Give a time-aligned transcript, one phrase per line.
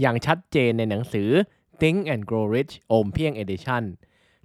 [0.00, 1.28] อย่างชัดเจนในหนังสือ
[1.80, 3.82] Think and Grow Rich โอมเพียง Edition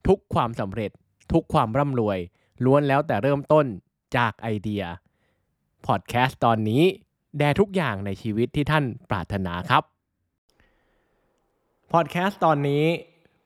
[0.07, 0.91] ทุกความสำเร็จ
[1.31, 2.19] ทุกความร่ำรวย
[2.65, 3.65] ล้วนแล้วแต่เริ่มต้น
[4.17, 4.83] จากไอเดีย
[5.85, 6.83] พอดแคสต์ตอนนี้
[7.37, 9.83] แด่ทุกอย่างในชีวิตที่ท่านปรารถนาครับ
[11.91, 12.85] พอดแคสต์ตอนนี้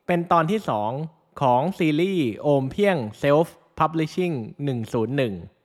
[0.06, 0.60] เป็นตอนที่
[1.00, 4.34] 2 ของซีรีส์โอมเพียง Self Publishing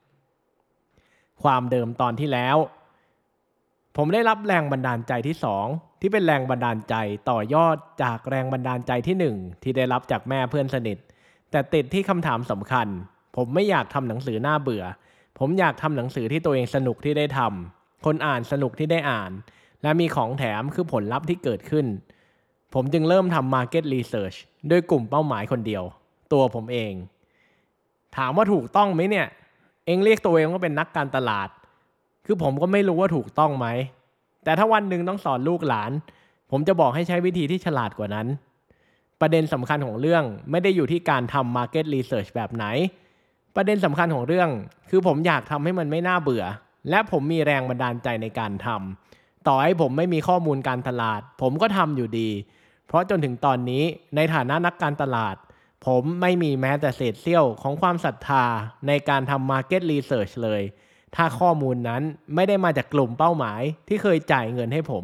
[0.06, 2.58] 101 ความเดิมตอนที่แล้ว
[3.98, 5.36] ผมได้รับแรงบันดาลใจที่
[5.70, 6.96] 2 ที่เป็นแรงบันดาลใจ
[7.30, 10.98] ต่อยอดจากแรงบันดาลใจที่ 1 ที่ได้รับจากแม่เพื่อนสนิท
[11.52, 12.88] แต่ติดที่คำถามสำคัญ
[13.36, 14.84] ผมไม่อยากทำหนังสือหน้าเบื่อ
[15.40, 19.32] ผมอยากทำหนังสือที่ตัวเองสนุกที่ได้ทำคนอ่านสนุกที่ได้อ่าน
[19.84, 21.86] และมีของแถมคือผลลัพธ์ที่เกิดขึ้น
[22.74, 24.38] ผมจึงเริ่มทำ Market Research
[24.72, 25.84] ด้วยกลุ่มเป้าหมายคนเดียว
[26.34, 26.94] ตัวผมเอง
[28.18, 29.28] ถามว่าถูกต้องไหมเนี่ย
[29.86, 31.50] เองเรียกตัวเองว่าเป็นนักการตลาด
[32.26, 33.68] คือผมก็ไม่รู้ว่าถูกต้องไหม
[34.44, 35.92] แต่ถ้าวันหนึ่งต้องสอนลูกหลาน
[36.52, 38.28] ผมจะบอกให้ใช้วิธีที่ฉลาดกว่านั้น
[39.22, 42.66] ประเด็นสำคัญของเรื่องไม่ได้อยู่ที่การทำ Market Research แบบไหน
[43.56, 44.50] ประเด็นสำคัญของเรื่อง
[44.90, 46.46] คือผมอยากทำให้มันไม่น่าเบื่อ
[46.90, 52.30] และผมมีแรงบันดาลใจในการทำต่อให้ผมไม่มีข้อมูลการตลาด ผมก็ทำอยู่ดี
[52.88, 53.84] เพราะจนถึงตอนนี้
[54.16, 55.36] ในฐานะนักการตลาด
[55.86, 58.46] ผมไม่มีแม้แต่เศษเสี้ยวของความศรัทธา
[58.88, 60.62] ในการทำ Market Research เลย
[61.16, 62.02] ถ้าข้อมูลนั้น
[62.36, 65.04] ไม่ได้มาจากกลุ่มเป้าหมายที่เคยจ่ายเงินให้ผม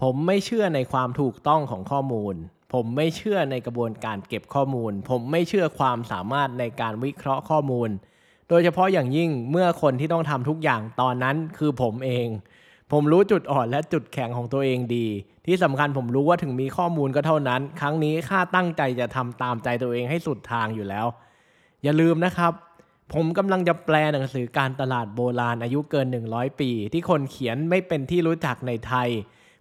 [0.00, 2.34] ผมไม่เชื่อในความถูกต้องของข้อมูล
[2.72, 7.88] ผมไม่เชื่อในกระบวนการเก็บข้อมูล ผมไม่เชื่อความสามารถในการวิเคราะห์ข้อมูล
[8.48, 12.26] โดยเฉพาะอย่างยิ่งเมื่อคนที่ต้องทำทุกอย่างตอนนั้นคือผมเอง
[12.92, 15.06] ผมรู้จุดอ่อนและจุดแข็งของตัวเองดี
[15.46, 21.06] ที่สำคัญผมรู้ว่าถึงมีข้อมูลก็เท่านั้น ครั้งนี้ข้าตั้งใจจะทำตามใจตัวเองให้สุดทางอยู่แล้ว
[21.82, 22.52] อย่าลืมนะครับ
[23.14, 29.08] ผมกำลังจะแปลหนังสือการตลาดโบราณอายุเกิน 100 ปี ที่คนเขียนไม่เป็นที่รู้จักในไทย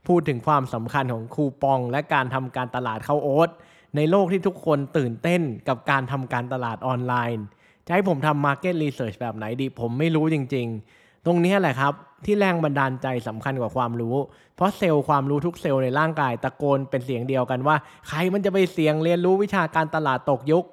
[0.07, 3.49] พูดถึงความสำคัญของคูปองและการทำการตลาดเข้าโอ๊ต
[3.95, 7.45] ในโลกที่ทุกคนตื่นเต้นกับการทำการตลาดออนไลน์
[7.85, 11.93] จะให้ผมทำ Market Research แบบไหนดี ผมไม่รู้จริง ๆ ตรงนี้แหละครับ
[12.25, 14.15] ที่แรงบันดาลใจสำคัญกว่าความรู้
[14.55, 17.75] เพราะเซลล์ความรู้ทุกเซลล์ในร่างกายตะโกนเป็นเสียงเดียวกันว่า
[18.07, 20.65] ใครมันจะไปเสียงเรียนรู้วิชาการตลาดตกยุค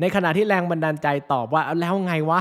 [0.00, 2.40] ในขณะที่แรงบันดาลใจตอบว่าแล้วไงวะ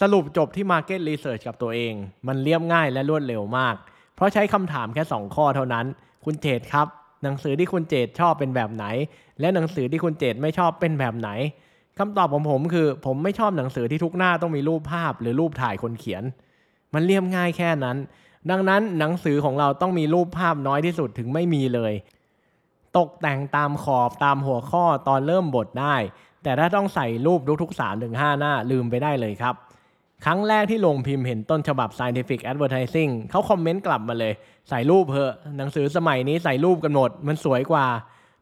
[0.00, 1.94] สรุปจบที่ Market Research กับตัวเอง
[2.26, 3.74] มันเรียบง่ายและรวดเร็วมาก
[4.14, 5.86] เพราะใช้คำถามแค่ 2 ข้อเท่านั้น
[6.24, 6.86] คุณเจตครับ
[7.22, 8.84] หนังสือที่คุณเจตชอบเป็นแบบไหน
[9.40, 11.30] และหนังสือที่คุณเจตไม่ชอบเป็นแบบไหน
[11.98, 16.22] คำตอบของผมคือ ผมไม่ชอบหนังสือที่ทุกหน้าต้องมีรูปภาพ หรือรูปถ่ายคนเขียน
[16.94, 17.96] มันเรียบง่ายแค่นั้น
[18.50, 21.92] ดังนั้นหนังสือของเราต้องมีรูปภาพน้อยที่สุดถึงไม่มีเลย
[22.98, 25.96] ตกแต่งตามขอบตามหัวข้อตอนเริ่มบทได้
[26.46, 29.54] แต่ถ้าต้องใส่รูปทุกๆ3ถึง5หน้าลืมไปได้เลยครับ
[30.24, 34.32] ครั้งแรกที่ลงพิมพ์เห็นต้นฉบับ Scientific Advertising เขาคอมเมนต์กลับมาเลย
[34.68, 37.86] ใส่รูปเพอะหนังสือสมัยนี้ใส่รูปกันหมด มันสวยกว่า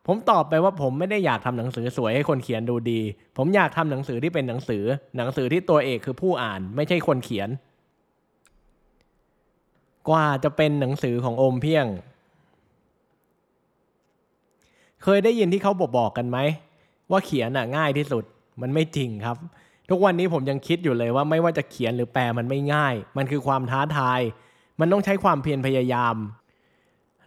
[0.07, 3.01] ผมตอบไปว่าผมไม่ได้อยากทำหนังสือสวยให้คนเขียนดูดี
[3.37, 4.85] ผมอยากทำหนังสือที่เป็นหนังสือ
[5.17, 7.49] หนังสือที่ตัวเอกคือผู้อ่าน ไม่ใช่คนเขียน
[10.09, 11.87] กว่าจะเป็นหนังสือของโอมเพียง
[15.03, 16.39] เคยได้ยินที่เขาบอกบอกกันไหม
[17.11, 18.25] ว่าเขียนน่ะง่ายที่สุด
[18.61, 19.37] มันไม่จริงครับ
[19.91, 24.21] ทุกวันนี้ผมยังคิดอยู่เลยว่าไม่ว่าจะเขียนหรือแปลมันไม่ง่าย มันคือความท้าทาย
[24.81, 26.17] มันต้องใช้ความเพียรพยายาม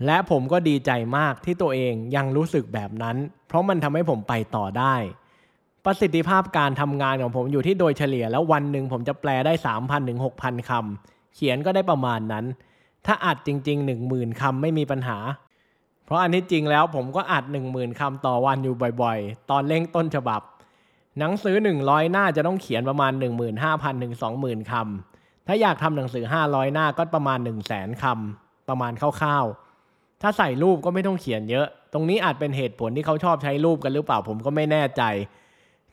[0.06, 3.16] และผมก็ดีใจมากที่ตัวเองยังรู้สึกแบบนั้น
[3.48, 4.96] เพราะมันทำให้ผมไปต่อได้
[5.86, 12.46] ประสิทธิภาพการทำงานของผมอยู่ที่โดยเฉลี่ยแล้ววันหนึ่งผมจะแปลได้ 3,000ถึง6,000คำเขียนก็ได้ประมาณนั้น
[13.06, 15.18] ถ้าอัดจริง ๆ 10,000คำไม่มีปัญหา
[16.08, 20.42] เพราะอันที่จริงแล้วผมก็อัด 10,000คำต่อวันอยู่บ่อยๆ ตอนเร่งต้นฉบับ
[21.20, 23.12] หนังสือ 100 หน้าจะต้องเขียนประมาณ
[23.58, 35.04] 15,000ถึง20,000คำถ้าอยากทำหนังสือ 500 หน้าก็ประมาณ 1 0 0 0 0 0คำประมาณคร่าวๆ ถ้าใส่รูปก็ไม่ต้องเขียนเยอะ ตรงนี้อาจเป็นเหตุผลที่เขาชอบใช้รูปกันหรือเปล่าผมก็ไม่แน่ใจ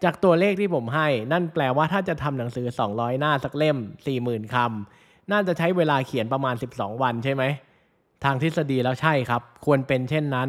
[0.05, 3.77] จากตัวเลขที่ผมให้ นั่นแปลว่าถ้าจะทำหนังสือ 200 หน้าสักเล่ม
[4.17, 7.43] 40,000คำน่าจะใช้เวลาเขียนประมาณ 12 วันใช่ไหม
[8.25, 10.49] ทางทฤษฎีแล้วใช่ครับ ควรเป็นเช่นนั้น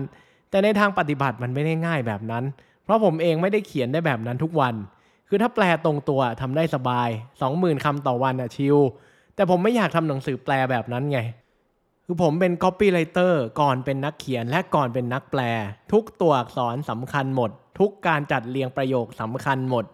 [0.50, 2.44] แต่ในทางปฏิบัติมันไม่ได้ง่ายแบบนั้น
[2.84, 4.76] เพราะผมเองไม่ได้เขียนได้แบบนั้นทุกวัน
[5.30, 7.10] คือถ้าแปลตรงตัวทำได้สบาย
[7.48, 8.78] 20,000คำต่อวันอะชิล
[9.36, 11.20] แต่ผมไม่อยากทำหนังสือแปลแบบนั้นไง
[12.06, 15.42] คือผมเป็น copywriter ก่อนเป็นนักเขียนและก่อนเป็นนักแปล
[15.92, 19.86] ทุกตัวอักษรสำคัญหมด ทุกการจัดเรียงประโยคสำคัญหมด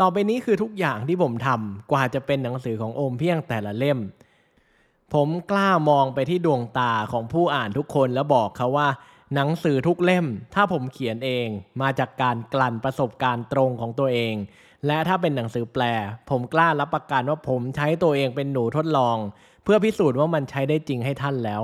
[0.00, 3.98] ต่อไปนี้คือทุกอย่างที่ผมทำกว่าจะเป็นหนังสือของโอมเพียงแต่ละเล่ม
[5.14, 8.88] ผมกล้ามองไปที่ดวงตาของผู้อ่านทุกคนแล้วบอกเขาว่า
[9.34, 11.48] หนังสือทุกเล่ม ถ้าผมเขียนเอง
[11.80, 14.34] มาจากการกลั่นประสบการณ์ตรงของตัวเอง
[14.86, 15.82] และถ้าเป็นหนังสือแปล
[16.30, 19.16] ผมกล้ารับประกันว่าผมใช้ตัวเองเป็นหนูทดลอง
[19.64, 21.62] เพื่อพิสูจน์ว่ามันใช้ได้จริงให้ท่านแล้ว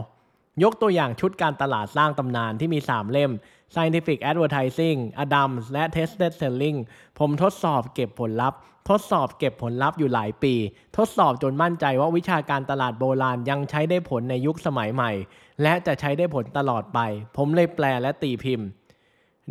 [0.63, 3.33] ยกตัวอย่างชุดการตลาดสร้างตำนานที่มี 3 เล่ม
[3.75, 6.79] Scientific Advertising Adams และ Tested Selling
[7.19, 8.59] ผมทดสอบเก็บผลลัพธ์
[8.91, 10.55] ทดสอบเก็บผลลัพธ์อยู่หลายปี
[10.97, 15.13] ทดสอบจนมั่นใจว่าวิชาการตลาดโบราณยังใช้ได้ผลในยุคสมัยใหม่
[15.63, 16.99] และจะใช้ได้ผลตลอดไป
[17.37, 18.67] ผมเลยแปลและตีพิมพ์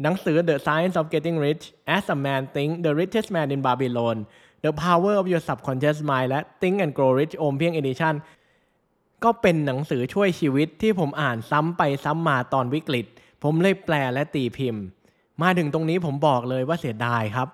[0.02, 1.64] หนังสือ The Science of Getting Rich
[1.96, 4.18] As a Man Think The Richest Man in Babylon
[4.66, 8.16] The Power of Your Subconscious Mind และ Think and Grow Rich โอมเพียง Edition
[9.24, 13.06] ก็เป็นหนังสือช่วยชีวิตที่ผมอ่านซ้ำไปซ้ำมาตอนวิกฤต
[13.44, 14.84] ผมเลยแปลและตีพิมพ์
[15.42, 17.48] มาถึงตรงนี้ผมบอกเลยว่าเสียดายครับ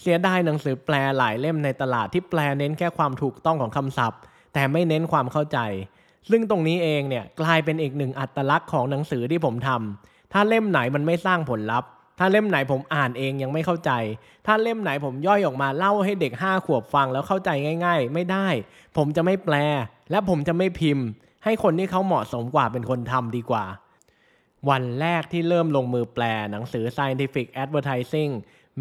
[0.00, 4.20] เสียดายหนังสือแปลหลายเล่มในตลาดที่แปลเน้นแค่ความถูกต้องของคำศัพท์
[4.54, 5.58] แต่ไม่เน้นความเข้าใจ
[6.30, 13.90] ซึ่งตรงนี้เองเนี่ยกลายเป็นอีกหนึ่งอัตลักษณ์ของหนังสือที่ผมทำถ้าเล่มไหนมันไม่สร้างผลลัพธ์ ถ้าเล่มไหนผมอ่านเองยังไม่เข้าใจ
[14.46, 17.50] ถ้าเล่มไหนผมย่อยออกมาเล่าให้เด็กห้าขวบฟังแล้วเข้าใจ
[17.84, 18.48] ง่าย ๆ ไม่ได้
[18.96, 19.56] ผมจะไม่แปล
[20.10, 21.06] และผมจะไม่พิมพ์
[21.44, 23.64] ให้คนที่เขาเหมาะสมกว่าเป็นคนทำดีกว่า
[24.70, 28.32] วันแรกที่เริ่มลงมือแปลหนังสือ Scientific Advertising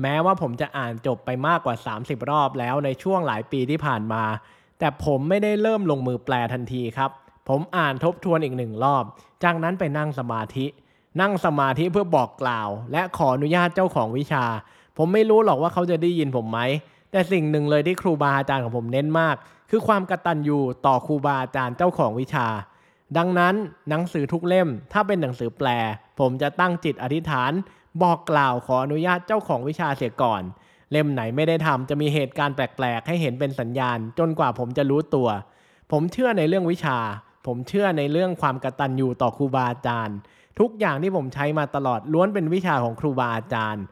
[0.02, 4.24] แม้ว่าผมจะอ่านจบไปมากกว่า 30 รอบแล้วในช่วงหลายปีที่ผ่านมา
[4.80, 7.12] แต่ผมไม่ได้เริ่มลงมือแปลทันทีครับ
[7.50, 9.04] ผมอ่านทบทวนอีกหนึ่งรอบ
[9.44, 10.66] จากนั้นไปนั่งสมาธิ
[11.22, 14.46] นั่งสมาธิเพื่อบอกกล่าว และขออนุญาตเจ้าของวิชา
[14.98, 16.60] ผมไม่รู้หรอกว่าเขาจะได้ยินผมไหม
[17.12, 19.36] แต่สิ่งหนึ่งเลยที่ครูบาอาจารย์ของผมเน้นมาก
[19.70, 22.48] คือความกตัญญูต่อครูบาอาจารย์เจ้าของวิชา
[23.18, 23.56] ดังนั้น
[23.90, 25.68] หนังสือทุกเล่ม ถ้าเป็นหนังสือแปล
[26.20, 27.52] ผมจะตั้งจิตอธิษฐาน
[28.02, 30.42] บอกกล่าวขออนุญาตเจ้าของวิชาเสียก่อน
[30.92, 35.30] เล่มไหนไม่ได้ทำจะมีเหตุการณ์แปลกๆ ให้เห็นเป็นสัญญาณ จนกว่าผมจะรู้ตัว
[35.92, 36.98] ผมเชื่อในเรื่องวิชา
[37.48, 40.18] ผมเชื่อในเรื่องความกตัญญูต่อครูบาอาจารย์
[40.60, 43.84] ทุกอย่างที่ผมใช้มาตลอดล้วนเป็นวิชาของครูบาอาจารย์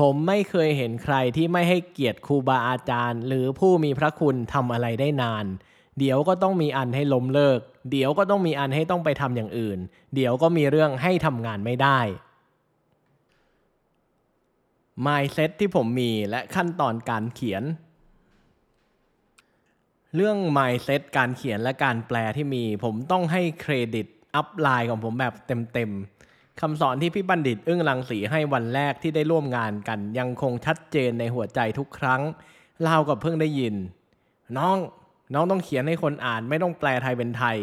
[0.00, 5.46] ผมไม่เคยเห็นใครที่ไม่ให้เกียรติครูบาอาจารย์ หรือผู้มีพระคุณทำอะไรได้นาน
[5.98, 7.60] เดี๋ยวก็ต้องมีอันให้ล้มเลิก
[7.90, 9.78] เดี๋ยวก็ต้องมีอันให้ต้องไปทำอย่างอื่น
[10.14, 12.00] เดี๋ยวก็มีเรื่องให้ทำงานไม่ได้
[15.06, 17.62] mindset ที่ผมมีและขั้นตอนการเขียน
[20.16, 32.20] เรื่อง mindset การเขียนและการแปลที่มี ผมต้องให้เครดิต อัพไลน์ของผมแบบเต็มๆคำสอนที่พี่บัณฑิตอึ้งรังสีให้วันแรกที่ได้ร่วมงานกัน ยังคงชัดเจนในหัวใจทุกครั้ง
[32.82, 33.74] เล่ากับเพิ่งได้ยิน
[34.56, 34.76] น้อง
[35.34, 37.56] น้องต้องเขียนให้คนอ่านไม่ต้องแปลไทยเป็นไทย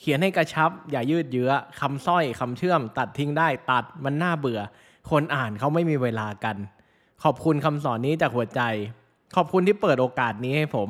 [0.00, 4.60] เขียนให้กระชับ อย่ายืดเยื้อคำสร้อยคำเชื่อม ตัดทิ้งได้ตัดมันน่าเบื่อ
[5.10, 6.56] คนอ่านเขาไม่มีเวลากัน
[7.22, 8.60] ขอบคุณคำสอนนี้จากหัวใจ
[9.36, 10.88] ขอบคุณที่เปิดโอกาสนี้ให้ผม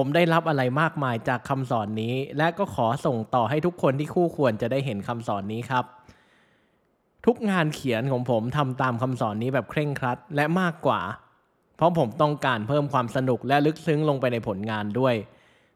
[0.00, 5.84] ผมได้รับอะไรมากมายจากคำสอนนี้ และก็ขอส่งต่อให้ทุกคนที่คู่ควรจะได้เห็นคำสอนนี้ครับ
[7.26, 11.00] ทุกงานเขียนของผมทำตามคำสอนนี้แบบเคร่งครัดและมากกว่า
[11.76, 15.14] เพราะผมต้องการเพิ่มความสนุกและลึกซึ้งลงไปในผลงานด้วย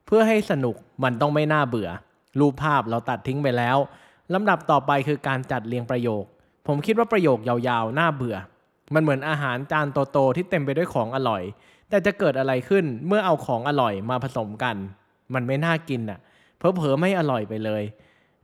[0.07, 1.91] เพื่อให้สนุกมันต้องไม่น่าเบื่อ
[2.41, 3.77] รูปภาพเราตัดทิ้งไปแล้ว
[4.35, 6.25] ลำดับต่อไปคือการจัดเรียงประโยค
[6.67, 8.37] ผมคิดว่าประโยคยาวๆน่าเบื่อ
[8.95, 11.43] มันเหมือนอาหารจานโตๆที่เต็มไปด้วยของอร่อย
[11.93, 14.77] แต่จะเกิดอะไรขึ้นเมื่อเอาของอร่อยมาผสมกัน
[15.35, 16.19] มันไม่น่ากินอะ
[16.59, 17.83] เพอเพอไม่อร่อยไปเลย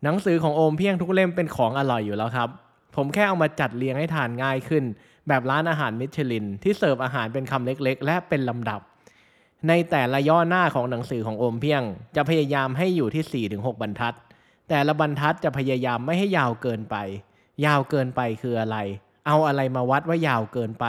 [0.04, 2.48] หนังสือของโอมเพียงทุกเล่มเป็นของอร่อยอยู่แล้วครับ
[2.96, 4.84] ผมแค่เอามาจัดเรียงให้ทานง่ายขึ้น
[5.28, 8.80] แบบร้านอาหารมิชลิน ที่เสิร์ฟอาหารเป็นคำเล็กๆ และเป็นลำดับ
[9.68, 11.82] ในแต่ละย่อหน้าของหนังสือของโอมเพียง
[12.16, 14.14] จะพยายามให้อยู่ที่ 4-6 บรรทัด
[14.68, 16.96] แต่ละบรรทัดจะพยายามไม่ให้ยาวเกินไป
[17.64, 18.76] ยาวเกินไปคืออะไร
[19.26, 20.86] เอาอะไรมาวัดว่ายาวเกินไป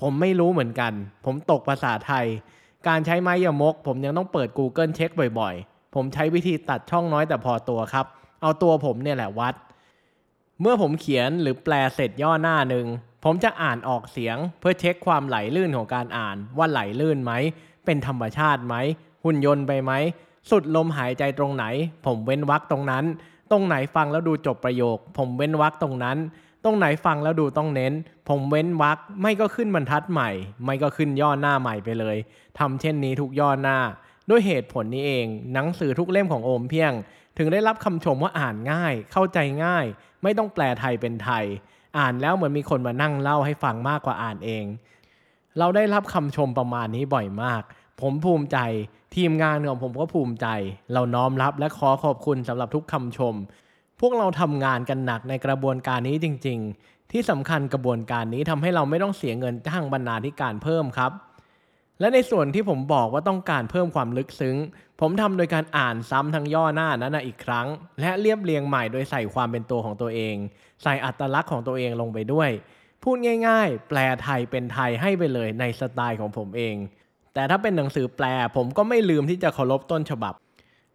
[0.00, 0.92] ผมไม่รู้เหมือนกัน
[1.24, 2.26] ผมตกภาษาไทย
[2.88, 8.06] การใช้ไม้ยมก ผมยังต้องเปิด Google เช็คบ่อยๆ ผมใช้วิธีตัดช่องน้อยแต่พอตัวครับ
[8.42, 9.54] เอาตัวผมเนี่ยแหละวัด
[10.60, 12.86] เมื่อผมเขียนหรือแปลเสร็จย่อหน้าหนึ่ง
[13.24, 17.32] ผมจะอ่านออกเสียงเพื่อเช็คความไหลลื่นของการอ่านว่าไหลลื่นไหม
[17.84, 18.74] เป็นธรรมชาติไหม
[19.24, 19.92] หุ่นยนต์ไปไหม
[20.50, 21.64] สุดลมหายใจตรงไหน
[22.06, 23.04] ผมเว้นวรรคตรงนั้น
[23.50, 26.16] ตรงไหนฟังแล้วดูจบประโยค ผมเว้นวรรคตรงนั้น
[26.64, 27.92] ตรงไหนฟังแล้วดูต้องเน้น
[28.28, 30.30] ผมเว้นวรรคไม่ก็ขึ้นบรรทัดใหม่
[30.64, 32.16] ไม่ก็ขึ้นย่อหน้าใหม่ไปเลย
[32.58, 33.78] ทำเช่นนี้ทุกย่อหน้า
[34.30, 36.92] ด้วยเหตุผลนี้เอง หนังสือทุกเล่มของโอมเพียง
[37.38, 39.84] ถึงได้รับคำชมว่าอ่านง่าย เข้าใจง่าย
[40.22, 41.44] ไม่ต้องแปลไทยเป็นไทย
[41.98, 44.64] อ่านแล้วเหมือนมีคนมานั่งเล่าให้ฟังมากกว่าอ่านเอง
[45.58, 47.62] เราได้รับคำชมประมาณนี้บ่อยมาก
[48.00, 48.58] ผมภูมิใจ
[49.14, 50.46] ทีมงานของผมก็ภูมิใจ
[50.92, 53.34] เราน้อมรับและขอขอบคุณสำหรับทุกคำชม
[54.06, 61.12] วกเราทำงานกันหนักในกระบวนการนี้จริง ๆ ที่สำคัญกระบวนการนี้ทำให้เราไม่ต้องเสียเงินจ้างบรรณาธิการเพิ่มครับ
[62.00, 64.56] และในส่วนที่ผมบอกว่าต้องการเพิ่มความลึกซึ้ง
[65.00, 67.66] ผมทำโดยการอ่านซ้ำทั้งย่อหน้านั้นนะอีกครั้ง
[68.00, 70.36] และเรียบเรียงใหม่โดยใส่ความเป็นตัวของตัวเอง
[70.82, 72.50] ใส่อัตลักษณ์ของตัวเองลงไปด้วย
[73.02, 73.16] พูด
[73.48, 76.76] ง่าย ๆ แปลไทยเป็นไทยให้ไปเลยในสไตล์ของผมเอง
[77.34, 80.34] แต่ถ้าเป็นหนังสือแปลผมก็ไม่ลืมที่จะเคารพต้นฉบับ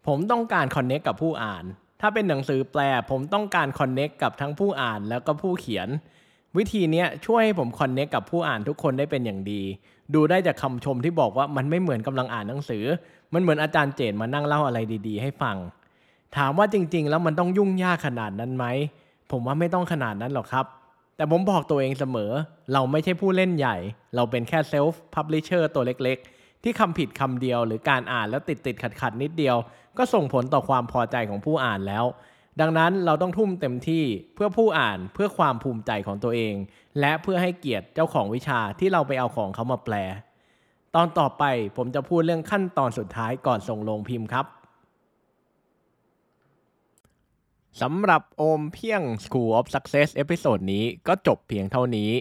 [0.08, 1.66] ผมต้องการคอนเน็กกับผู้อ่าน
[2.01, 5.88] ถ้าเป็นหนังสือแปลผมต้องการคอนเน็กกับทั้งผู้อ่านแล้วก็ผู้เขียน
[6.58, 9.62] วิธีนี้ช่วยให้ผม connect กับผู้อ่านทุกคนได้เป็นอย่างดี
[10.13, 12.84] ดูได้จากคำชมที่บอกว่ามันไม่เหมือนกำลังอ่านหนังสือ
[13.34, 15.58] มันเหมือนอาจารย์เจนมานั่งเล่าอะไรดี ๆ ให้ฟัง
[16.38, 18.65] ถามว่าจริง ๆ แล้วมันต้องยุ่งยากขนาดนั้นไหม
[19.32, 20.65] ผมว่าไม่ต้องขนาดนั้นหรอกครับ
[21.15, 22.32] แต่ผมบอกตัวเองเสมอ
[22.74, 23.77] เราไม่ใช่ผู้เล่นใหญ่
[24.15, 29.58] เราเป็นแค่ self-publisher ตัวเล็กๆ ที่คำผิดคำเดียวหรือการอ่านแล้วติดติดขัดขัดนิดเดียว
[29.98, 32.06] ก็ส่งผลต่อความพอใจของผู้อ่านแล้ว
[32.60, 34.04] ดังนั้นเราต้องทุ่มเต็มที่
[34.36, 36.56] เพื่อผู้อ่านเพื่อความภูมิใจของตัวเอง
[37.00, 39.96] และเพื่อให้เกียรติเจ้าของวิชาที่เราไปเอาของเขามาแปล
[40.96, 41.44] ตอนต่อไป
[41.78, 44.46] ผมจะพูดเรื่องขั้นตอนสุดท้ายก่อนส่งโรงพิมพ์ครับ
[47.82, 52.12] สำหรับโอมเพียง School of Success episode นี้ก็จบเพียงเท่านี้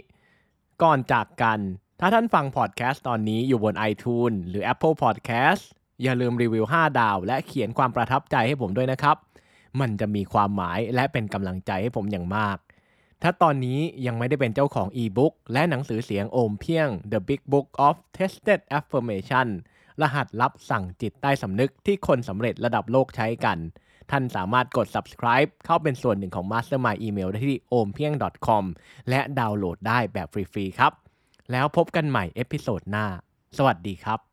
[0.83, 1.61] ก่อนจากกัน
[2.01, 5.63] ถ้าท่านฟังพอดแคสต์ตอนนี้อยู่บน iTunes หรือ Apple Podcast
[6.03, 9.17] อย่าลืมรีวิว 5 ดาว และเขียนความประทับใจให้ผมด้วยนะครับ
[9.81, 12.59] มันจะมีความหมายและเป็นกำลังใจให้ผมอย่างมาก
[13.23, 19.49] ถ้าตอนนี้ยังไม่ได้เป็นเจ้าของอีบุ๊กและหนังสือเสียงโอมเพียง The Big Book of Tested Affirmation
[20.01, 23.59] รหัสลับสั่งจิตใต้สำนึกที่คนสำเร็จระดับโลกใช้กัน
[24.11, 28.65] ท่านสามารถกด subscribe เข้าเป็นส่วนหนึ่งของ Mastermind Email ได้ที่ ompieng.com
[29.11, 30.95] และดาวน์โหลดได้แบบฟรีๆครับ
[31.53, 33.07] แล้วพบกันใหม่เอพิโซดหน้า
[33.57, 34.28] สวัสดีครับ